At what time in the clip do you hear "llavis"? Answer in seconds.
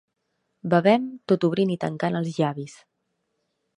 2.39-2.79